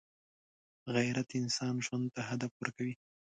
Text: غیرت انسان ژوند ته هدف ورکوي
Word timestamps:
غیرت 0.95 1.29
انسان 1.41 1.75
ژوند 1.85 2.05
ته 2.15 2.21
هدف 2.29 2.51
ورکوي 2.57 2.93